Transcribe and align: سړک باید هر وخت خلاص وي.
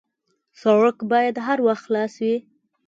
سړک 0.61 0.97
باید 1.11 1.35
هر 1.47 1.57
وخت 1.67 1.83
خلاص 1.87 2.13
وي. 2.23 2.35